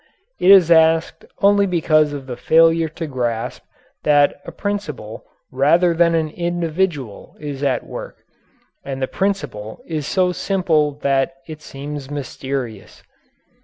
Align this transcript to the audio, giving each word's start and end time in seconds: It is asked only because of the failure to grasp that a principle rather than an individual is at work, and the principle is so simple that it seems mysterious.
It 0.39 0.49
is 0.49 0.71
asked 0.71 1.25
only 1.43 1.67
because 1.67 2.11
of 2.11 2.25
the 2.25 2.35
failure 2.35 2.89
to 2.89 3.05
grasp 3.05 3.61
that 4.01 4.41
a 4.45 4.51
principle 4.51 5.25
rather 5.51 5.93
than 5.93 6.15
an 6.15 6.29
individual 6.31 7.35
is 7.39 7.61
at 7.61 7.85
work, 7.85 8.17
and 8.83 8.99
the 8.99 9.07
principle 9.07 9.83
is 9.85 10.07
so 10.07 10.31
simple 10.31 10.93
that 11.03 11.35
it 11.47 11.61
seems 11.61 12.09
mysterious. 12.09 13.03